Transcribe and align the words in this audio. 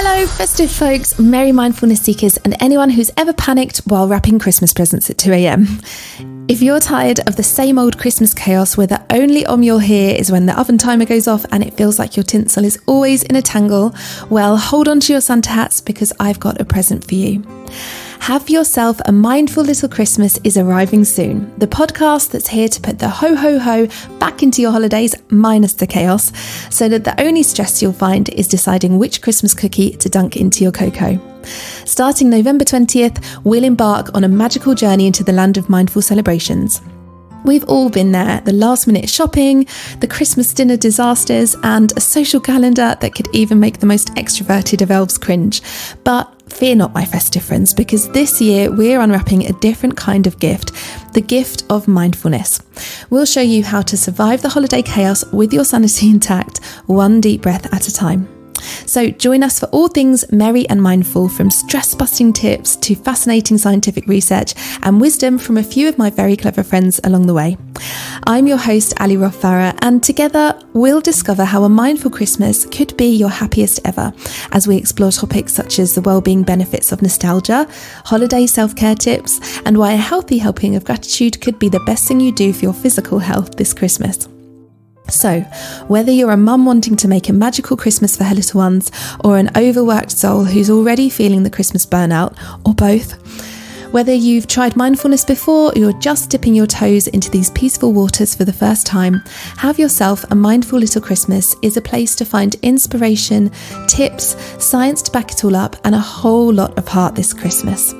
Hello, 0.00 0.24
festive 0.28 0.70
folks, 0.70 1.18
merry 1.18 1.50
mindfulness 1.50 2.02
seekers, 2.02 2.36
and 2.36 2.54
anyone 2.60 2.88
who's 2.88 3.10
ever 3.16 3.32
panicked 3.32 3.78
while 3.78 4.06
wrapping 4.06 4.38
Christmas 4.38 4.72
presents 4.72 5.10
at 5.10 5.16
2am. 5.16 6.44
If 6.46 6.62
you're 6.62 6.78
tired 6.78 7.18
of 7.26 7.34
the 7.34 7.42
same 7.42 7.80
old 7.80 7.98
Christmas 7.98 8.32
chaos 8.32 8.76
where 8.76 8.86
the 8.86 9.04
only 9.10 9.44
om 9.44 9.64
you'll 9.64 9.80
hear 9.80 10.14
is 10.14 10.30
when 10.30 10.46
the 10.46 10.56
oven 10.56 10.78
timer 10.78 11.04
goes 11.04 11.26
off 11.26 11.44
and 11.50 11.64
it 11.64 11.74
feels 11.74 11.98
like 11.98 12.16
your 12.16 12.22
tinsel 12.22 12.64
is 12.64 12.78
always 12.86 13.24
in 13.24 13.34
a 13.34 13.42
tangle, 13.42 13.92
well, 14.30 14.56
hold 14.56 14.86
on 14.86 15.00
to 15.00 15.12
your 15.12 15.20
Santa 15.20 15.50
hats 15.50 15.80
because 15.80 16.12
I've 16.20 16.38
got 16.38 16.60
a 16.60 16.64
present 16.64 17.04
for 17.04 17.16
you. 17.16 17.42
Have 18.28 18.50
Yourself 18.50 19.00
a 19.06 19.10
Mindful 19.10 19.64
Little 19.64 19.88
Christmas 19.88 20.38
is 20.44 20.58
arriving 20.58 21.02
soon. 21.06 21.50
The 21.56 21.66
podcast 21.66 22.30
that's 22.30 22.48
here 22.48 22.68
to 22.68 22.78
put 22.78 22.98
the 22.98 23.08
ho 23.08 23.34
ho 23.34 23.58
ho 23.58 23.88
back 24.18 24.42
into 24.42 24.60
your 24.60 24.70
holidays, 24.70 25.14
minus 25.30 25.72
the 25.72 25.86
chaos, 25.86 26.30
so 26.68 26.90
that 26.90 27.04
the 27.04 27.18
only 27.22 27.42
stress 27.42 27.80
you'll 27.80 27.94
find 27.94 28.28
is 28.28 28.46
deciding 28.46 28.98
which 28.98 29.22
Christmas 29.22 29.54
cookie 29.54 29.92
to 29.92 30.10
dunk 30.10 30.36
into 30.36 30.62
your 30.62 30.72
cocoa. 30.72 31.18
Starting 31.86 32.28
November 32.28 32.66
20th, 32.66 33.42
we'll 33.44 33.64
embark 33.64 34.14
on 34.14 34.24
a 34.24 34.28
magical 34.28 34.74
journey 34.74 35.06
into 35.06 35.24
the 35.24 35.32
land 35.32 35.56
of 35.56 35.70
mindful 35.70 36.02
celebrations. 36.02 36.82
We've 37.48 37.64
all 37.64 37.88
been 37.88 38.12
there 38.12 38.42
the 38.44 38.52
last 38.52 38.86
minute 38.86 39.08
shopping, 39.08 39.66
the 40.00 40.06
Christmas 40.06 40.52
dinner 40.52 40.76
disasters, 40.76 41.56
and 41.62 41.90
a 41.96 42.00
social 42.00 42.42
calendar 42.42 42.94
that 43.00 43.14
could 43.14 43.26
even 43.34 43.58
make 43.58 43.78
the 43.78 43.86
most 43.86 44.08
extroverted 44.16 44.82
of 44.82 44.90
elves 44.90 45.16
cringe. 45.16 45.62
But 46.04 46.30
fear 46.52 46.74
not, 46.74 46.92
my 46.92 47.06
festive 47.06 47.42
friends, 47.42 47.72
because 47.72 48.10
this 48.10 48.38
year 48.38 48.70
we're 48.70 49.00
unwrapping 49.00 49.46
a 49.46 49.54
different 49.60 49.96
kind 49.96 50.26
of 50.26 50.38
gift 50.38 50.72
the 51.14 51.22
gift 51.22 51.64
of 51.70 51.88
mindfulness. 51.88 52.60
We'll 53.08 53.24
show 53.24 53.40
you 53.40 53.64
how 53.64 53.80
to 53.80 53.96
survive 53.96 54.42
the 54.42 54.50
holiday 54.50 54.82
chaos 54.82 55.24
with 55.32 55.50
your 55.54 55.64
sanity 55.64 56.10
intact, 56.10 56.62
one 56.84 57.18
deep 57.18 57.40
breath 57.40 57.72
at 57.72 57.88
a 57.88 57.94
time. 57.94 58.37
So, 58.86 59.10
join 59.10 59.42
us 59.42 59.58
for 59.58 59.66
all 59.66 59.88
things 59.88 60.30
merry 60.32 60.68
and 60.68 60.82
mindful, 60.82 61.28
from 61.28 61.50
stress 61.50 61.94
busting 61.94 62.32
tips 62.32 62.76
to 62.76 62.94
fascinating 62.94 63.58
scientific 63.58 64.06
research 64.06 64.54
and 64.82 65.00
wisdom 65.00 65.38
from 65.38 65.56
a 65.56 65.62
few 65.62 65.88
of 65.88 65.98
my 65.98 66.10
very 66.10 66.36
clever 66.36 66.62
friends 66.62 67.00
along 67.04 67.26
the 67.26 67.34
way. 67.34 67.56
I'm 68.26 68.46
your 68.46 68.58
host, 68.58 68.94
Ali 69.00 69.16
Roff 69.16 69.36
Farrar, 69.36 69.74
and 69.82 70.02
together 70.02 70.58
we'll 70.72 71.00
discover 71.00 71.44
how 71.44 71.64
a 71.64 71.68
mindful 71.68 72.10
Christmas 72.10 72.66
could 72.66 72.96
be 72.96 73.06
your 73.06 73.30
happiest 73.30 73.80
ever 73.84 74.12
as 74.52 74.66
we 74.66 74.76
explore 74.76 75.12
topics 75.12 75.52
such 75.52 75.78
as 75.78 75.94
the 75.94 76.02
well-being 76.02 76.42
benefits 76.42 76.92
of 76.92 77.02
nostalgia, 77.02 77.66
holiday 78.04 78.46
self-care 78.46 78.94
tips, 78.94 79.60
and 79.64 79.78
why 79.78 79.92
a 79.92 79.96
healthy 79.96 80.38
helping 80.38 80.76
of 80.76 80.84
gratitude 80.84 81.40
could 81.40 81.58
be 81.58 81.68
the 81.68 81.80
best 81.80 82.08
thing 82.08 82.20
you 82.20 82.32
do 82.32 82.52
for 82.52 82.64
your 82.64 82.74
physical 82.74 83.18
health 83.18 83.56
this 83.56 83.72
Christmas. 83.72 84.28
So, 85.10 85.40
whether 85.88 86.12
you're 86.12 86.32
a 86.32 86.36
mum 86.36 86.66
wanting 86.66 86.96
to 86.96 87.08
make 87.08 87.28
a 87.28 87.32
magical 87.32 87.76
Christmas 87.76 88.16
for 88.16 88.24
her 88.24 88.34
little 88.34 88.58
ones, 88.58 88.90
or 89.24 89.38
an 89.38 89.50
overworked 89.56 90.10
soul 90.10 90.44
who's 90.44 90.70
already 90.70 91.08
feeling 91.08 91.42
the 91.42 91.50
Christmas 91.50 91.86
burnout, 91.86 92.36
or 92.66 92.74
both, 92.74 93.14
whether 93.92 94.12
you've 94.12 94.46
tried 94.46 94.76
mindfulness 94.76 95.24
before 95.24 95.72
or 95.72 95.78
you're 95.78 95.98
just 95.98 96.28
dipping 96.28 96.54
your 96.54 96.66
toes 96.66 97.06
into 97.06 97.30
these 97.30 97.50
peaceful 97.50 97.94
waters 97.94 98.34
for 98.34 98.44
the 98.44 98.52
first 98.52 98.86
time, 98.86 99.22
Have 99.56 99.78
Yourself 99.78 100.30
a 100.30 100.34
Mindful 100.34 100.78
Little 100.78 101.00
Christmas 101.00 101.56
is 101.62 101.78
a 101.78 101.82
place 101.82 102.14
to 102.16 102.26
find 102.26 102.56
inspiration, 102.56 103.50
tips, 103.86 104.36
science 104.62 105.00
to 105.02 105.10
back 105.10 105.32
it 105.32 105.42
all 105.42 105.56
up, 105.56 105.76
and 105.84 105.94
a 105.94 105.98
whole 106.00 106.52
lot 106.52 106.76
of 106.76 106.86
heart 106.86 107.14
this 107.14 107.32
Christmas. 107.32 107.94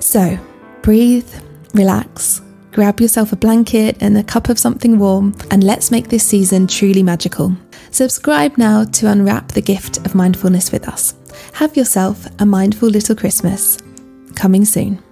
So, 0.00 0.38
breathe, 0.82 1.32
relax 1.72 2.42
Grab 2.72 3.00
yourself 3.00 3.32
a 3.32 3.36
blanket 3.36 3.98
and 4.00 4.16
a 4.16 4.24
cup 4.24 4.48
of 4.48 4.58
something 4.58 4.98
warm, 4.98 5.34
and 5.50 5.62
let's 5.62 5.90
make 5.90 6.08
this 6.08 6.26
season 6.26 6.66
truly 6.66 7.02
magical. 7.02 7.54
Subscribe 7.90 8.56
now 8.56 8.84
to 8.84 9.10
unwrap 9.10 9.48
the 9.48 9.60
gift 9.60 9.98
of 10.06 10.14
mindfulness 10.14 10.72
with 10.72 10.88
us. 10.88 11.14
Have 11.52 11.76
yourself 11.76 12.26
a 12.38 12.46
mindful 12.46 12.88
little 12.88 13.14
Christmas. 13.14 13.76
Coming 14.34 14.64
soon. 14.64 15.02